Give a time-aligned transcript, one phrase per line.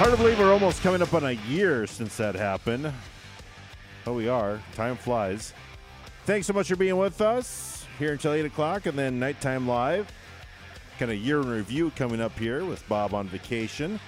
[0.00, 2.90] Hard to believe we're almost coming up on a year since that happened.
[4.06, 4.58] Oh, we are.
[4.74, 5.52] Time flies.
[6.24, 10.10] Thanks so much for being with us here until 8 o'clock and then nighttime live.
[10.98, 14.00] Kind of year in review coming up here with Bob on vacation.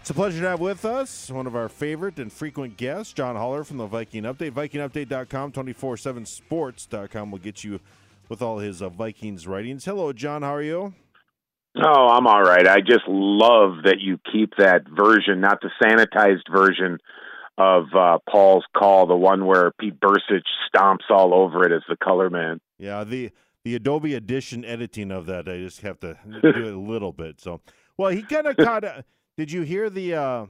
[0.00, 3.36] It's a pleasure to have with us one of our favorite and frequent guests, John
[3.36, 4.52] Holler from the Viking Update.
[4.52, 7.80] VikingUpdate.com, 247sports.com will get you
[8.30, 9.84] with all his uh, Vikings writings.
[9.84, 10.40] Hello, John.
[10.40, 10.94] How are you?
[11.76, 12.66] Oh, I'm all right.
[12.66, 16.98] I just love that you keep that version, not the sanitized version
[17.56, 20.42] of uh, Paul's call, the one where Pete Bercich
[20.74, 22.60] stomps all over it as the color man.
[22.78, 23.30] Yeah, the
[23.64, 27.40] the Adobe Audition editing of that, I just have to do it a little bit.
[27.40, 27.60] So,
[27.96, 28.84] well, he kind of caught.
[28.84, 29.04] A,
[29.36, 30.14] did you hear the?
[30.14, 30.46] uh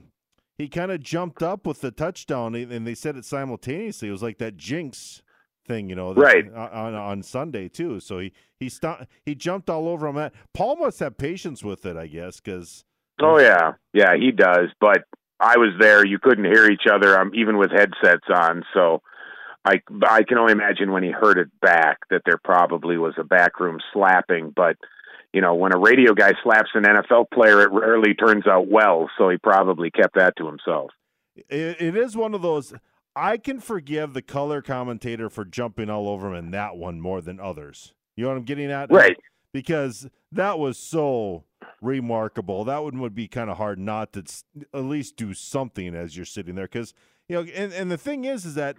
[0.59, 4.09] He kind of jumped up with the touchdown, and they said it simultaneously.
[4.09, 5.23] It was like that jinx
[5.67, 8.01] thing, you know, right on on Sunday too.
[8.01, 10.31] So he he st- he jumped all over him.
[10.55, 12.85] Paul must have patience with it, I guess, because.
[13.21, 14.71] Oh yeah, yeah, he does.
[14.81, 15.05] But
[15.39, 18.65] I was there; you couldn't hear each other, um, even with headsets on.
[18.75, 19.03] So
[19.65, 23.25] I I can only imagine when he heard it back that there probably was a
[23.25, 24.53] backroom slapping.
[24.55, 24.77] But
[25.33, 29.09] you know, when a radio guy slaps an NFL player, it rarely turns out well.
[29.19, 30.91] So he probably kept that to himself.
[31.37, 32.75] it, it is one of those
[33.15, 37.21] I can forgive the color commentator for jumping all over him in that one more
[37.21, 37.93] than others.
[38.17, 38.91] You know what I'm getting at?
[38.91, 39.17] Right.
[39.53, 41.45] Because that was so
[41.81, 42.65] remarkable.
[42.65, 44.25] That one would be kind of hard not to
[44.73, 46.65] at least do something as you're sitting there.
[46.65, 46.95] Because,
[47.29, 48.77] you know, and, and the thing is, is that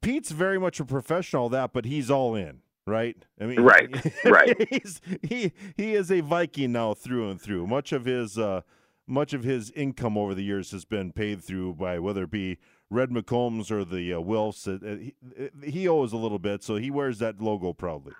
[0.00, 3.16] Pete's very much a professional, that, but he's all in right?
[3.40, 3.90] I mean, right,
[4.24, 4.68] right.
[4.70, 7.66] He's, he he is a Viking now through and through.
[7.66, 8.60] Much of his uh,
[9.06, 12.58] much of his income over the years has been paid through by whether it be
[12.90, 14.66] Red McCombs or the uh, Wilfs.
[14.66, 18.12] Uh, he, uh, he owes a little bit, so he wears that logo proudly.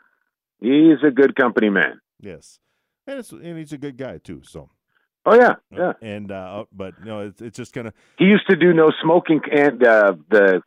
[0.61, 2.01] He's a good company man.
[2.21, 2.59] Yes,
[3.07, 4.43] and, and he's a good guy too.
[4.45, 4.71] So.
[5.29, 5.93] Oh yeah, uh, yeah.
[6.03, 7.95] And uh, but you know, it's, it's just kind of.
[8.17, 10.63] He used to do no smoking and uh, the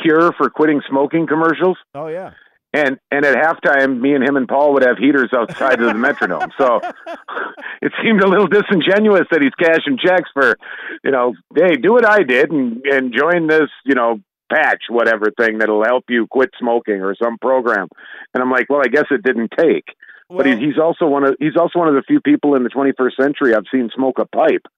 [0.00, 1.76] cure for quitting smoking commercials.
[1.94, 2.30] Oh yeah.
[2.74, 5.92] And and at halftime, me and him and Paul would have heaters outside of the
[5.92, 6.50] Metrodome.
[6.58, 6.80] So
[7.82, 10.58] it seemed a little disingenuous that he's cashing checks for,
[11.04, 14.18] you know, hey, do what I did and and join this, you know,
[14.52, 17.86] patch whatever thing that'll help you quit smoking or some program.
[18.34, 19.84] And I'm like, well, I guess it didn't take.
[20.28, 22.64] Well, but he's, he's also one of he's also one of the few people in
[22.64, 24.66] the 21st century I've seen smoke a pipe.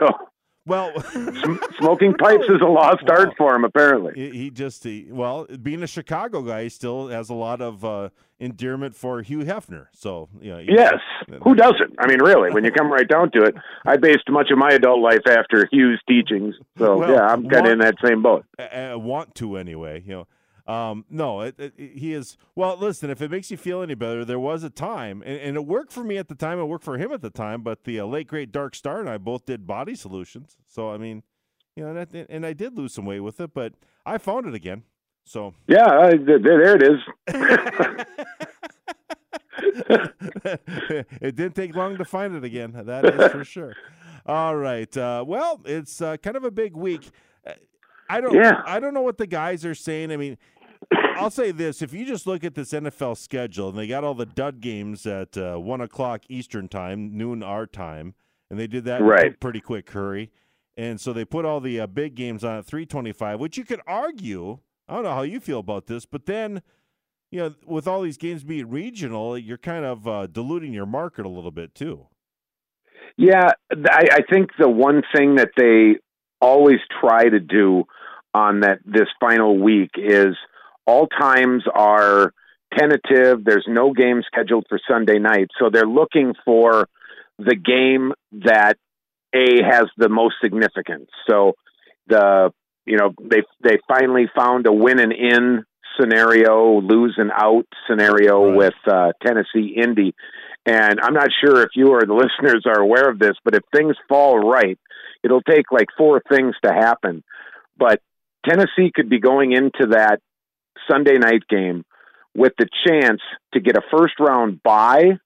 [0.00, 0.08] So
[0.68, 0.92] well,
[1.80, 3.64] smoking pipes is a lost well, art for him.
[3.64, 7.84] Apparently, he, just he, well, being a Chicago guy, he still has a lot of
[7.84, 9.86] uh, endearment for Hugh Hefner.
[9.92, 10.98] So, you know, yes,
[11.42, 11.96] who doesn't?
[11.98, 14.70] I mean, really, when you come right down to it, I based much of my
[14.70, 16.54] adult life after Hugh's teachings.
[16.76, 18.44] So, well, yeah, I'm kind of in that same boat.
[18.58, 20.02] I, I want to anyway.
[20.06, 20.26] You know,
[20.68, 22.36] um, no, it, it, he is.
[22.54, 25.56] Well, listen, if it makes you feel any better, there was a time, and, and
[25.56, 26.58] it worked for me at the time.
[26.58, 27.62] It worked for him at the time.
[27.62, 30.58] But the uh, late great Dark Star and I both did body solutions.
[30.66, 31.22] So I mean,
[31.74, 33.72] you know, and I, and I did lose some weight with it, but
[34.04, 34.82] I found it again.
[35.24, 36.98] So yeah, uh, there it is.
[41.20, 42.72] it didn't take long to find it again.
[42.84, 43.74] That is for sure.
[44.26, 44.94] All right.
[44.96, 47.10] Uh, well, it's uh, kind of a big week.
[47.46, 47.52] Uh,
[48.10, 48.34] I don't.
[48.34, 48.62] Yeah.
[48.66, 50.12] I don't know what the guys are saying.
[50.12, 50.38] I mean,
[50.92, 54.14] I'll say this: if you just look at this NFL schedule, and they got all
[54.14, 58.14] the dud games at uh, one o'clock Eastern time, noon our time,
[58.50, 59.38] and they did that right.
[59.40, 60.30] pretty quick hurry,
[60.76, 63.64] and so they put all the uh, big games on at three twenty-five, which you
[63.64, 64.58] could argue.
[64.88, 66.62] I don't know how you feel about this, but then,
[67.30, 71.26] you know, with all these games being regional, you're kind of uh, diluting your market
[71.26, 72.06] a little bit too.
[73.18, 75.96] Yeah, I, I think the one thing that they
[76.40, 77.84] always try to do
[78.32, 80.36] on that this final week is
[80.88, 82.32] all times are
[82.76, 83.44] tentative.
[83.44, 86.88] There's no game scheduled for Sunday night, so they're looking for
[87.38, 88.78] the game that
[89.34, 91.10] a has the most significance.
[91.28, 91.52] So
[92.06, 92.52] the
[92.86, 95.64] you know they they finally found a win and in
[96.00, 98.56] scenario, lose and out scenario right.
[98.56, 100.14] with uh, Tennessee Indy.
[100.64, 103.62] And I'm not sure if you or the listeners are aware of this, but if
[103.74, 104.78] things fall right,
[105.22, 107.22] it'll take like four things to happen.
[107.76, 108.00] But
[108.48, 110.20] Tennessee could be going into that
[110.90, 111.84] Sunday night game
[112.34, 113.20] with the chance
[113.52, 115.18] to get a first round bye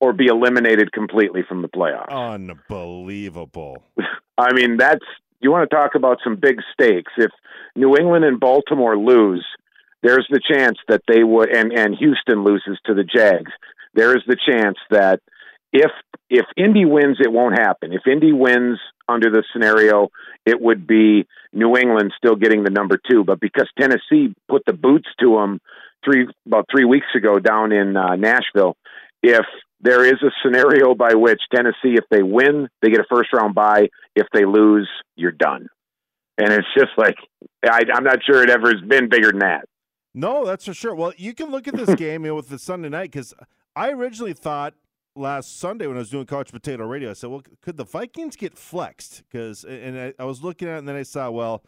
[0.00, 2.10] or be eliminated completely from the playoffs.
[2.10, 3.82] Unbelievable.
[4.38, 5.04] I mean, that's
[5.40, 7.12] you want to talk about some big stakes.
[7.16, 7.30] If
[7.74, 9.46] New England and Baltimore lose,
[10.02, 13.52] there's the chance that they would and and Houston loses to the Jags.
[13.94, 15.20] There is the chance that
[15.76, 15.90] if
[16.28, 17.92] if Indy wins, it won't happen.
[17.92, 20.08] If Indy wins under the scenario,
[20.44, 23.22] it would be New England still getting the number two.
[23.22, 25.60] But because Tennessee put the boots to them
[26.04, 28.76] three about three weeks ago down in uh, Nashville,
[29.22, 29.46] if
[29.80, 33.54] there is a scenario by which Tennessee, if they win, they get a first round
[33.54, 33.88] bye.
[34.16, 35.68] If they lose, you're done.
[36.38, 37.16] And it's just like
[37.64, 39.66] I, I'm not sure it ever has been bigger than that.
[40.12, 40.94] No, that's for sure.
[40.94, 43.32] Well, you can look at this game you know, with the Sunday night because
[43.76, 44.74] I originally thought
[45.16, 48.36] last Sunday when I was doing Couch Potato Radio, I said, "Well, could the Vikings
[48.36, 51.64] get flexed?" Because and I, I, was looking at it, and then I saw, well,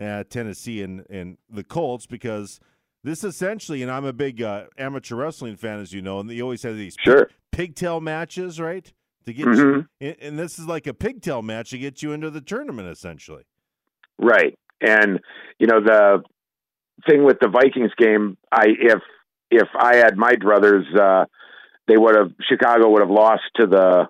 [0.00, 2.60] uh, Tennessee and and the Colts because
[3.04, 6.40] this essentially, and I'm a big uh, amateur wrestling fan, as you know, and they
[6.40, 7.28] always have these sure.
[7.50, 8.92] pigtail matches, right?
[9.26, 9.80] To get mm-hmm.
[10.00, 13.44] you, and this is like a pigtail match to get you into the tournament, essentially.
[14.18, 15.20] Right, and
[15.58, 16.22] you know the
[17.08, 19.00] thing with the Vikings game, I if
[19.50, 21.26] if I had my druthers, uh,
[21.88, 24.08] they would have Chicago would have lost to the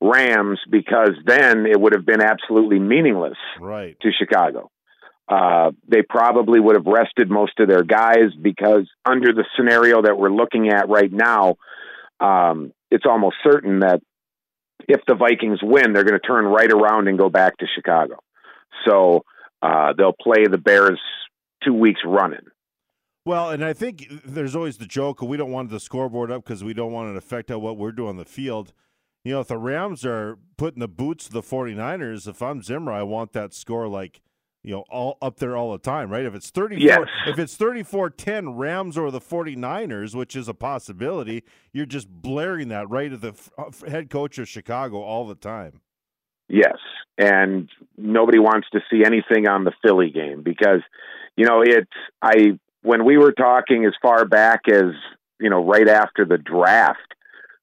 [0.00, 3.96] Rams because then it would have been absolutely meaningless right.
[4.00, 4.70] to Chicago.
[5.28, 10.18] Uh, they probably would have rested most of their guys because under the scenario that
[10.18, 11.56] we're looking at right now,
[12.20, 14.02] um, it's almost certain that
[14.88, 18.18] if the Vikings win, they're going to turn right around and go back to Chicago.
[18.84, 19.24] So
[19.62, 21.00] uh, they'll play the Bears
[21.64, 22.46] two weeks running.
[23.24, 26.64] Well, and I think there's always the joke we don't want the scoreboard up because
[26.64, 28.72] we don't want it to affect what we're doing on the field.
[29.24, 32.90] You know, if the Rams are putting the boots to the 49ers, if I'm Zimmer,
[32.90, 34.20] I want that score like,
[34.64, 36.24] you know, all up there all the time, right?
[36.24, 36.98] If it's 34 yes.
[37.28, 42.90] if it's 34-10 Rams or the 49ers, which is a possibility, you're just blaring that
[42.90, 45.80] right at the uh, head coach of Chicago all the time.
[46.48, 46.78] Yes,
[47.16, 50.80] and nobody wants to see anything on the Philly game because
[51.36, 51.90] you know it's
[52.20, 54.92] I when we were talking as far back as
[55.40, 56.98] you know right after the draft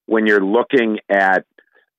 [0.06, 1.46] when you're looking at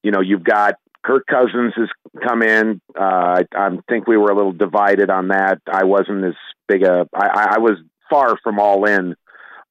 [0.03, 1.89] you know you've got Kirk Cousins has
[2.27, 2.81] come in.
[2.99, 5.61] Uh, I, I think we were a little divided on that.
[5.67, 6.35] I wasn't as
[6.69, 7.09] big a.
[7.15, 7.79] I, I was
[8.11, 9.15] far from all in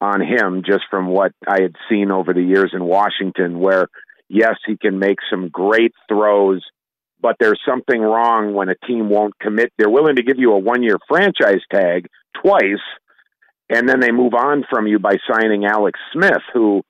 [0.00, 3.86] on him just from what I had seen over the years in Washington, where
[4.28, 6.64] yes, he can make some great throws,
[7.20, 9.72] but there's something wrong when a team won't commit.
[9.76, 12.08] They're willing to give you a one year franchise tag
[12.42, 12.80] twice
[13.70, 16.82] and then they move on from you by signing Alex Smith, who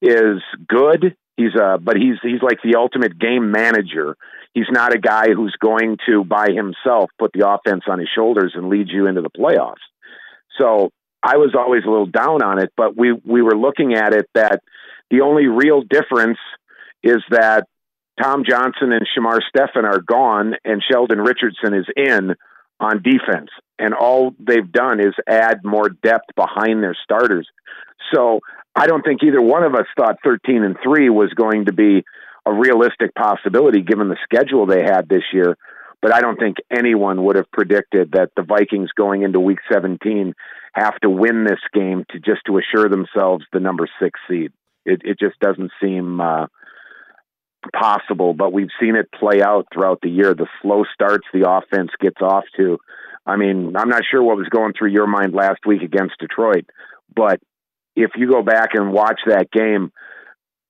[0.00, 1.16] is good.
[1.36, 4.16] He's a, but he's he's like the ultimate game manager.
[4.54, 8.52] He's not a guy who's going to by himself put the offense on his shoulders
[8.54, 9.82] and lead you into the playoffs.
[10.58, 10.90] So
[11.22, 14.28] I was always a little down on it, but we we were looking at it
[14.34, 14.60] that
[15.10, 16.38] the only real difference
[17.02, 17.66] is that
[18.20, 22.34] Tom Johnson and Shamar Stephen are gone and Sheldon Richardson is in
[22.82, 27.48] on defense and all they've done is add more depth behind their starters.
[28.14, 28.40] So
[28.76, 32.04] I don't think either one of us thought 13 and 3 was going to be
[32.46, 35.56] a realistic possibility given the schedule they had this year.
[36.00, 40.34] But I don't think anyone would have predicted that the Vikings going into week 17
[40.74, 44.52] have to win this game to just to assure themselves the number six seed.
[44.84, 46.46] It, it just doesn't seem uh,
[47.72, 50.34] possible, but we've seen it play out throughout the year.
[50.34, 52.78] The slow starts the offense gets off to
[53.24, 56.66] I mean, I'm not sure what was going through your mind last week against Detroit,
[57.14, 57.40] but
[57.94, 59.92] if you go back and watch that game,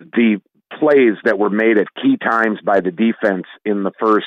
[0.00, 0.40] the
[0.78, 4.26] plays that were made at key times by the defense in the first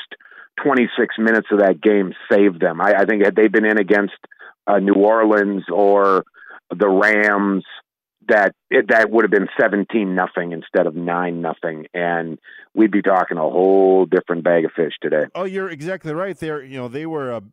[0.64, 2.82] 26 minutes of that game saved them.
[2.82, 4.14] I, I think had they been in against
[4.68, 6.24] uh, New Orleans or
[6.70, 7.64] the Rams,
[8.28, 12.38] that it, that would have been 17 nothing instead of 9 nothing and
[12.74, 15.26] we'd be talking a whole different bag of fish today.
[15.34, 16.64] Oh, you're exactly right there.
[16.64, 17.44] You know, they were uh, a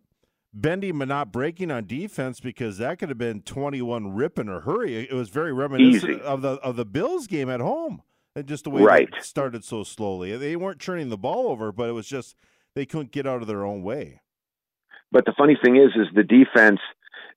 [0.52, 4.60] bending but not breaking on defense because that could have been 21 rip in a
[4.60, 4.96] hurry.
[4.96, 6.20] It was very reminiscent Easy.
[6.22, 8.02] of the of the Bills game at home.
[8.34, 9.08] And just the way right.
[9.14, 10.34] it started so slowly.
[10.38, 12.34] They weren't turning the ball over, but it was just
[12.74, 14.20] they couldn't get out of their own way.
[15.10, 16.80] But the funny thing is is the defense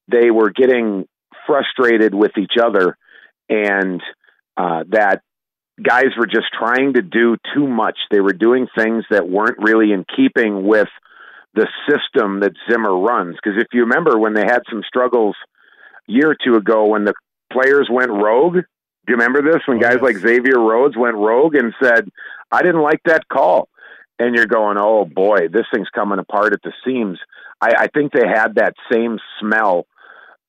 [0.07, 1.07] they were getting
[1.45, 2.97] frustrated with each other
[3.49, 4.01] and
[4.57, 5.21] uh, that
[5.81, 7.97] guys were just trying to do too much.
[8.11, 10.89] They were doing things that weren't really in keeping with–
[11.55, 13.35] the system that Zimmer runs.
[13.35, 15.35] Because if you remember when they had some struggles
[16.07, 17.13] a year or two ago when the
[17.51, 19.61] players went rogue, do you remember this?
[19.65, 22.09] When oh, guys like Xavier Rhodes went rogue and said,
[22.51, 23.69] I didn't like that call.
[24.19, 27.19] And you're going, oh boy, this thing's coming apart at the seams.
[27.61, 29.85] I, I think they had that same smell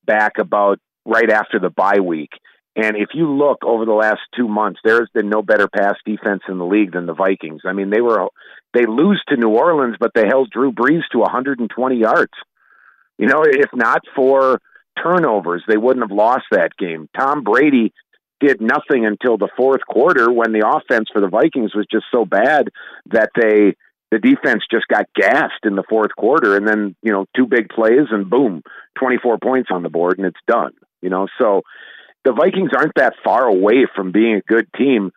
[0.05, 2.31] back about right after the bye week.
[2.77, 5.95] And if you look over the last two months, there has been no better pass
[6.05, 7.61] defense in the league than the Vikings.
[7.65, 8.27] I mean, they were
[8.73, 12.33] they lose to New Orleans, but they held Drew Brees to 120 yards.
[13.17, 14.61] You know, if not for
[15.01, 17.09] turnovers, they wouldn't have lost that game.
[17.17, 17.93] Tom Brady
[18.39, 22.25] did nothing until the fourth quarter when the offense for the Vikings was just so
[22.25, 22.69] bad
[23.07, 23.75] that they
[24.11, 27.67] the defense just got gassed in the fourth quarter and then, you know, two big
[27.69, 28.61] plays and boom,
[28.99, 30.71] 24 points on the board and it's done.
[31.01, 31.63] You know, so
[32.27, 35.11] the Vikings aren't that far away from being a good team.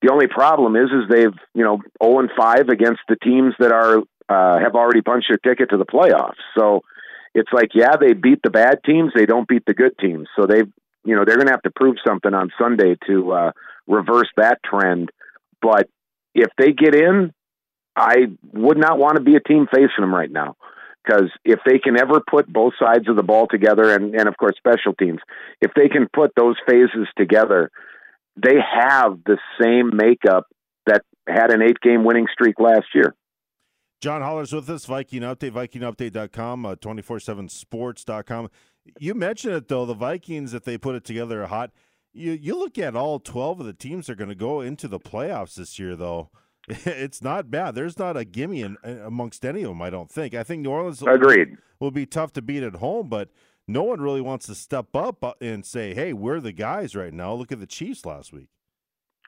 [0.00, 3.70] The only problem is, is they've you know zero and five against the teams that
[3.70, 6.40] are uh, have already punched their ticket to the playoffs.
[6.58, 6.80] So
[7.34, 10.26] it's like, yeah, they beat the bad teams, they don't beat the good teams.
[10.36, 10.72] So they've
[11.04, 13.52] you know, they're going to have to prove something on Sunday to uh,
[13.86, 15.10] reverse that trend.
[15.60, 15.90] But
[16.34, 17.34] if they get in,
[17.94, 20.56] I would not want to be a team facing them right now
[21.04, 24.36] because if they can ever put both sides of the ball together, and, and of
[24.36, 25.20] course special teams,
[25.60, 27.70] if they can put those phases together,
[28.36, 30.46] they have the same makeup
[30.86, 33.14] that had an eight game winning streak last year.
[34.00, 38.50] John Holler's with us, Viking Update, VikingUpdate.com, uh, 247sports.com.
[38.98, 41.70] You mentioned it, though, the Vikings, if they put it together, are hot.
[42.12, 44.88] You, you look at all 12 of the teams that are going to go into
[44.88, 46.30] the playoffs this year, though.
[46.68, 47.74] It's not bad.
[47.74, 50.34] There's not a gimme in, amongst any of them, I don't think.
[50.34, 51.56] I think New Orleans Agreed.
[51.78, 53.28] will be tough to beat at home, but
[53.66, 57.12] no one really wants to step up uh, and say, hey, we're the guys right
[57.12, 57.34] now.
[57.34, 58.48] Look at the Chiefs last week.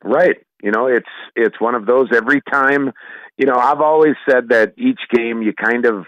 [0.04, 0.36] Right.
[0.62, 2.92] You know, it's it's one of those every time,
[3.38, 6.06] you know, I've always said that each game you kind of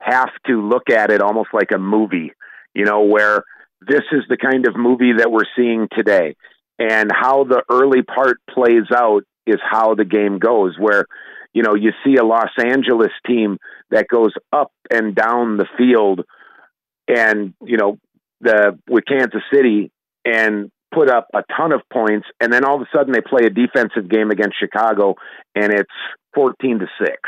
[0.00, 2.32] have to look at it almost like a movie,
[2.74, 3.44] you know, where
[3.86, 6.36] this is the kind of movie that we're seeing today.
[6.78, 11.06] And how the early part plays out is how the game goes where
[11.54, 13.58] you know, you see a Los Angeles team
[13.90, 16.20] that goes up and down the field
[17.08, 17.98] and, you know,
[18.40, 19.90] the with Kansas City
[20.24, 23.46] and put up a ton of points, and then all of a sudden they play
[23.46, 25.16] a defensive game against Chicago,
[25.54, 25.90] and it's
[26.34, 27.18] fourteen to six.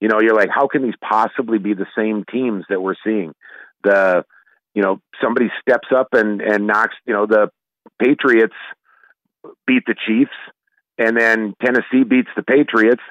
[0.00, 3.32] You know, you're like, how can these possibly be the same teams that we're seeing?
[3.82, 4.24] The,
[4.74, 6.94] you know, somebody steps up and and knocks.
[7.06, 7.48] You know, the
[8.00, 8.54] Patriots
[9.66, 10.36] beat the Chiefs,
[10.98, 13.02] and then Tennessee beats the Patriots.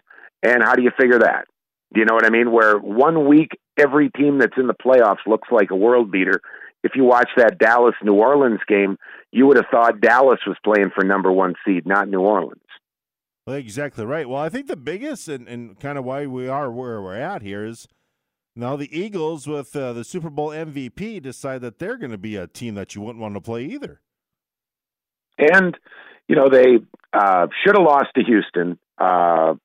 [0.44, 1.46] And how do you figure that?
[1.94, 2.52] Do you know what I mean?
[2.52, 6.42] Where one week every team that's in the playoffs looks like a world beater,
[6.84, 8.98] if you watch that Dallas New Orleans game,
[9.32, 12.62] you would have thought Dallas was playing for number one seed, not New Orleans.
[13.48, 14.28] Well, exactly right.
[14.28, 17.42] Well, I think the biggest and, and kind of why we are where we're at
[17.42, 17.88] here is
[18.56, 22.36] now the Eagles with uh, the Super Bowl MVP decide that they're going to be
[22.36, 24.02] a team that you wouldn't want to play either.
[25.38, 25.78] And
[26.28, 26.78] you know they
[27.14, 28.78] uh, should have lost to Houston.
[28.98, 29.56] Uh,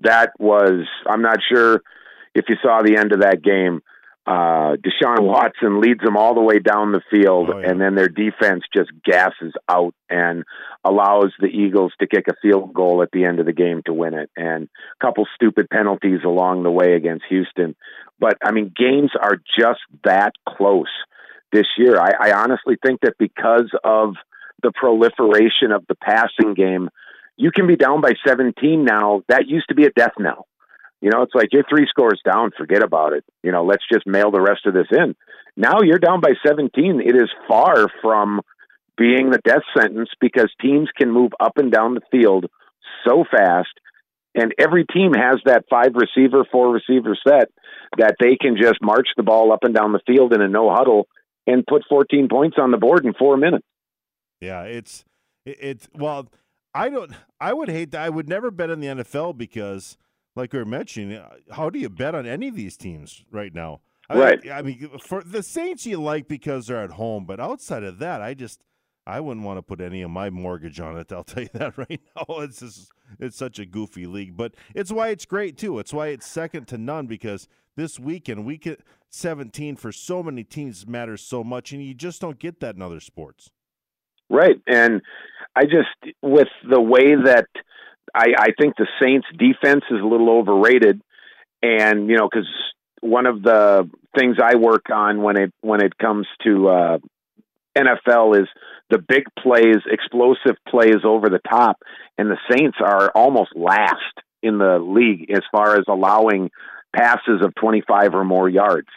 [0.00, 1.82] that was I'm not sure
[2.34, 3.82] if you saw the end of that game
[4.26, 7.70] uh, Deshaun Watson leads them all the way down the field, oh, yeah.
[7.70, 10.44] and then their defense just gasses out and
[10.82, 13.92] allows the Eagles to kick a field goal at the end of the game to
[13.92, 17.76] win it, and a couple stupid penalties along the way against Houston.
[18.18, 20.92] But I mean, games are just that close
[21.52, 22.00] this year.
[22.00, 24.14] I, I honestly think that because of
[24.62, 26.88] the proliferation of the passing game,
[27.36, 29.22] you can be down by 17 now.
[29.28, 30.46] That used to be a death knell
[31.04, 33.24] you know, it's like you're three scores down, forget about it.
[33.42, 35.14] You know, let's just mail the rest of this in.
[35.54, 37.02] Now you're down by 17.
[37.04, 38.40] It is far from
[38.96, 42.46] being the death sentence because teams can move up and down the field
[43.06, 43.68] so fast.
[44.34, 47.50] And every team has that five receiver, four receiver set
[47.98, 50.70] that they can just march the ball up and down the field in a no
[50.72, 51.06] huddle
[51.46, 53.66] and put 14 points on the board in four minutes.
[54.44, 55.04] Yeah, it's,
[55.44, 56.28] it's, well,
[56.74, 58.02] I don't, I would hate that.
[58.02, 59.96] I would never bet in the NFL because
[60.36, 63.54] like we were mentioning, uh, how do you bet on any of these teams right
[63.54, 63.80] now?
[64.08, 64.42] I right.
[64.42, 67.98] Mean, I mean, for the Saints, you like because they're at home, but outside of
[68.00, 68.62] that, I just
[69.06, 71.12] I wouldn't want to put any of my mortgage on it.
[71.12, 72.24] I'll tell you that right now.
[72.40, 75.78] It's just it's such a goofy league, but it's why it's great too.
[75.78, 78.68] It's why it's second to none because this weekend, week
[79.10, 82.82] 17 for so many teams matters so much, and you just don't get that in
[82.82, 83.50] other sports.
[84.34, 85.00] Right, and
[85.54, 87.46] I just with the way that
[88.12, 91.00] I, I think the Saints defense is a little overrated,
[91.62, 92.48] and you know because
[93.00, 93.88] one of the
[94.18, 96.98] things I work on when it when it comes to uh,
[97.78, 98.48] NFL is
[98.90, 101.76] the big plays, explosive plays over the top,
[102.18, 106.50] and the Saints are almost last in the league as far as allowing
[106.94, 108.88] passes of 25 or more yards.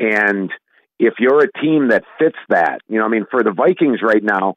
[0.00, 0.50] And
[0.98, 4.22] if you're a team that fits that, you know, I mean, for the Vikings right
[4.22, 4.54] now,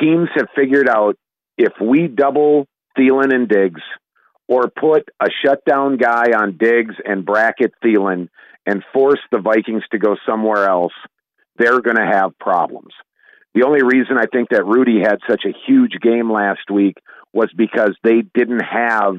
[0.00, 1.16] teams have figured out
[1.58, 3.80] if we double Thielen and Diggs,
[4.48, 8.28] or put a shutdown guy on Diggs and bracket Thielen
[8.66, 10.92] and force the Vikings to go somewhere else,
[11.56, 12.92] they're going to have problems.
[13.54, 16.96] The only reason I think that Rudy had such a huge game last week
[17.32, 19.16] was because they didn't have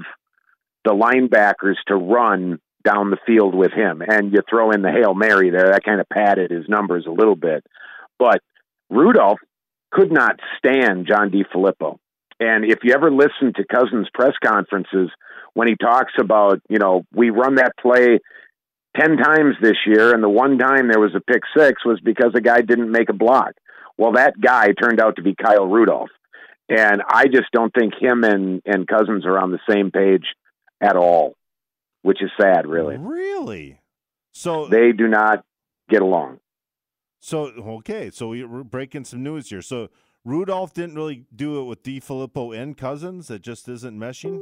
[0.86, 4.01] the linebackers to run down the field with him.
[4.05, 7.11] And you throw in the Hail Mary there, that kind of padded his numbers a
[7.11, 7.65] little bit.
[8.19, 8.41] But
[8.89, 9.39] Rudolph
[9.91, 11.97] could not stand John DeFilippo.
[12.39, 15.09] And if you ever listen to Cousins' press conferences,
[15.53, 18.19] when he talks about, you know, we run that play
[18.99, 22.31] 10 times this year, and the one time there was a pick six was because
[22.35, 23.53] a guy didn't make a block.
[23.97, 26.09] Well, that guy turned out to be Kyle Rudolph.
[26.69, 30.25] And I just don't think him and, and Cousins are on the same page
[30.81, 31.35] at all,
[32.03, 32.98] which is sad, really.
[32.98, 33.79] Really?
[34.31, 35.43] So they do not
[35.89, 36.39] get along.
[37.19, 37.45] So
[37.79, 39.62] okay, so we're breaking some news here.
[39.62, 39.89] So
[40.25, 43.29] Rudolph didn't really do it with DeFilippo and Cousins.
[43.29, 44.41] It just isn't meshing.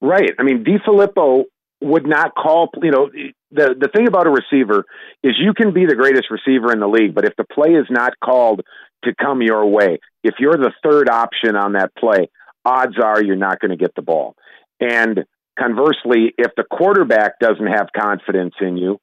[0.00, 0.30] Right.
[0.38, 1.44] I mean, DeFilippo
[1.80, 2.70] would not call.
[2.82, 3.10] You know,
[3.50, 4.84] the the thing about a receiver
[5.22, 7.86] is you can be the greatest receiver in the league, but if the play is
[7.90, 8.62] not called
[9.04, 12.28] to come your way, if you're the third option on that play,
[12.64, 14.34] odds are you're not going to get the ball.
[14.80, 15.24] And
[15.58, 19.00] conversely, if the quarterback doesn't have confidence in you,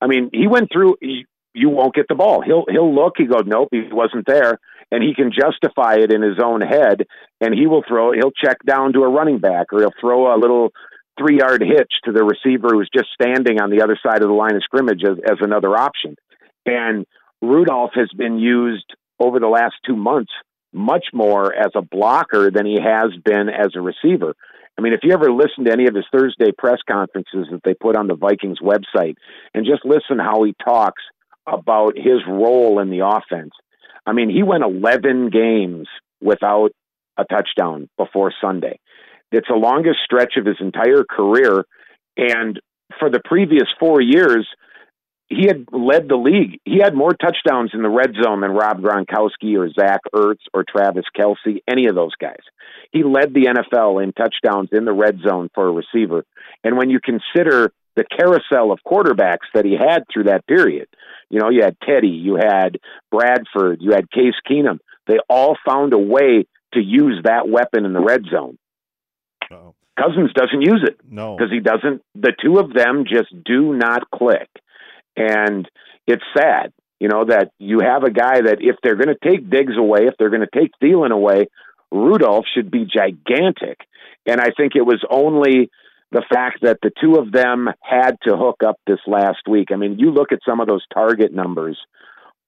[0.00, 0.96] I mean, he went through.
[1.00, 2.42] You won't get the ball.
[2.42, 3.14] He'll he'll look.
[3.16, 4.58] He goes, nope, he wasn't there,
[4.90, 7.04] and he can justify it in his own head.
[7.40, 8.12] And he will throw.
[8.12, 10.70] He'll check down to a running back, or he'll throw a little
[11.18, 14.34] three yard hitch to the receiver who's just standing on the other side of the
[14.34, 16.14] line of scrimmage as, as another option.
[16.64, 17.06] And
[17.42, 20.32] Rudolph has been used over the last two months
[20.72, 24.34] much more as a blocker than he has been as a receiver.
[24.78, 27.74] I mean, if you ever listen to any of his Thursday press conferences that they
[27.74, 29.16] put on the Vikings website
[29.52, 31.02] and just listen how he talks
[31.46, 33.50] about his role in the offense.
[34.06, 35.88] I mean, he went 11 games
[36.20, 36.70] without
[37.16, 38.78] a touchdown before Sunday.
[39.32, 41.64] It's the longest stretch of his entire career.
[42.16, 42.60] And
[43.00, 44.46] for the previous four years,
[45.28, 46.60] he had led the league.
[46.64, 50.64] He had more touchdowns in the red zone than Rob Gronkowski or Zach Ertz or
[50.64, 52.40] Travis Kelce, any of those guys.
[52.92, 56.24] He led the NFL in touchdowns in the red zone for a receiver.
[56.64, 60.88] And when you consider the carousel of quarterbacks that he had through that period,
[61.28, 62.78] you know, you had Teddy, you had
[63.10, 64.78] Bradford, you had Case Keenum.
[65.06, 68.56] They all found a way to use that weapon in the red zone.
[69.50, 69.74] Uh-oh.
[69.98, 71.00] Cousins doesn't use it.
[71.10, 71.36] No.
[71.36, 74.48] Because he doesn't, the two of them just do not click.
[75.18, 75.68] And
[76.06, 79.50] it's sad, you know, that you have a guy that if they're going to take
[79.50, 81.48] Diggs away, if they're going to take Thielen away,
[81.90, 83.80] Rudolph should be gigantic.
[84.26, 85.70] And I think it was only
[86.12, 89.68] the fact that the two of them had to hook up this last week.
[89.72, 91.78] I mean, you look at some of those target numbers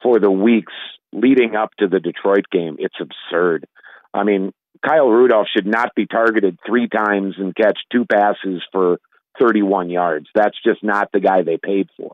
[0.03, 0.73] for the weeks
[1.13, 3.67] leading up to the Detroit game, it's absurd.
[4.15, 4.53] I mean,
[4.87, 8.99] Kyle Rudolph should not be targeted three times and catch two passes for
[9.41, 10.27] 31 yards.
[10.35, 12.13] That's just not the guy they paid for.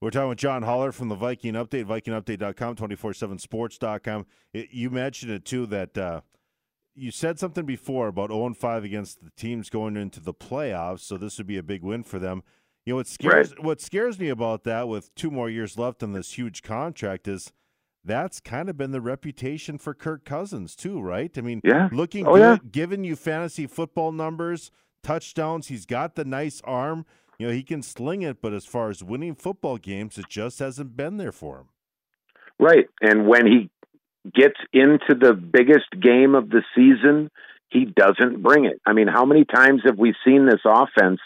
[0.00, 4.26] We're talking with John Holler from the Viking Update, VikingUpdate.com, 247sports.com.
[4.52, 6.20] It, you mentioned it too that uh,
[6.94, 11.16] you said something before about 0 5 against the teams going into the playoffs, so
[11.16, 12.42] this would be a big win for them.
[12.84, 13.64] You know what scares right.
[13.64, 17.52] what scares me about that with two more years left on this huge contract is
[18.04, 21.36] that's kind of been the reputation for Kirk Cousins too, right?
[21.36, 21.88] I mean, yeah.
[21.90, 22.58] looking oh, good, yeah.
[22.70, 24.70] giving you fantasy football numbers,
[25.02, 25.66] touchdowns.
[25.66, 27.04] He's got the nice arm.
[27.38, 30.58] You know, he can sling it, but as far as winning football games, it just
[30.58, 31.68] hasn't been there for him.
[32.58, 33.70] Right, and when he
[34.34, 37.30] gets into the biggest game of the season,
[37.68, 38.80] he doesn't bring it.
[38.86, 41.20] I mean, how many times have we seen this offense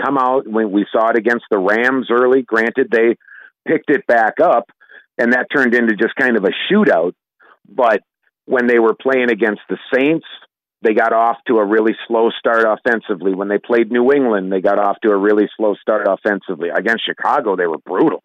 [0.00, 2.42] come out when we saw it against the Rams early?
[2.42, 3.16] Granted, they
[3.66, 4.70] picked it back up,
[5.18, 7.14] and that turned into just kind of a shootout.
[7.68, 8.00] But
[8.46, 10.26] when they were playing against the Saints,
[10.82, 13.34] they got off to a really slow start offensively.
[13.34, 16.70] When they played New England, they got off to a really slow start offensively.
[16.70, 18.22] Against Chicago, they were brutal.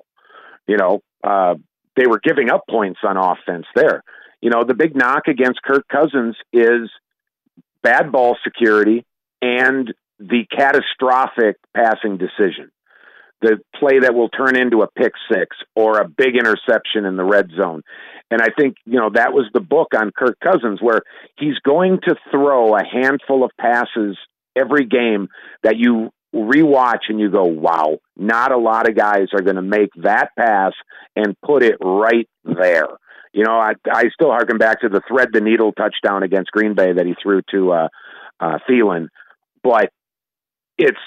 [0.67, 1.55] You know, uh,
[1.95, 4.03] they were giving up points on offense there.
[4.41, 6.89] You know, the big knock against Kirk Cousins is
[7.81, 9.05] bad ball security
[9.41, 12.71] and the catastrophic passing decision
[13.41, 17.23] the play that will turn into a pick six or a big interception in the
[17.23, 17.81] red zone.
[18.31, 21.01] And I think, you know, that was the book on Kirk Cousins where
[21.37, 24.17] he's going to throw a handful of passes
[24.55, 25.27] every game
[25.63, 29.61] that you rewatch and you go, wow, not a lot of guys are going to
[29.61, 30.73] make that pass
[31.15, 32.87] and put it right there.
[33.31, 36.73] You know, I, I still harken back to the thread the needle touchdown against Green
[36.73, 37.87] Bay that he threw to uh,
[38.39, 39.07] uh, Thielen.
[39.63, 39.91] But
[40.77, 40.97] it's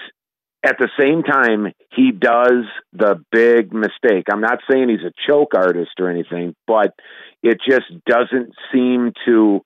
[0.64, 4.26] at the same time, he does the big mistake.
[4.30, 6.94] I'm not saying he's a choke artist or anything, but
[7.42, 9.60] it just doesn't seem to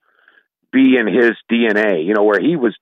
[0.71, 2.05] be in his DNA.
[2.05, 2.77] You know, where he was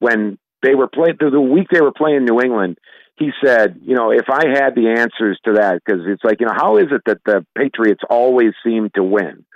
[0.00, 2.76] when they were playing the week they were playing New England,
[3.18, 6.46] he said, you know, if I had the answers to that, because it's like, you
[6.46, 9.46] know, how is it that the Patriots always seem to win?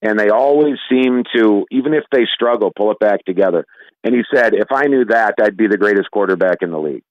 [0.00, 3.66] And they always seem to, even if they struggle, pull it back together.
[4.02, 7.02] And he said, if I knew that, I'd be the greatest quarterback in the league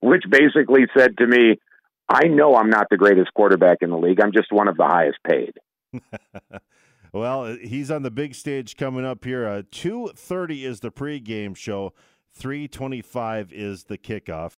[0.00, 1.58] which basically said to me,
[2.08, 4.20] I know I'm not the greatest quarterback in the league.
[4.20, 5.54] I'm just one of the highest paid.
[7.12, 9.46] well, he's on the big stage coming up here.
[9.46, 11.92] Uh, 2.30 is the pregame show.
[12.40, 14.46] 3.25 is the kickoff.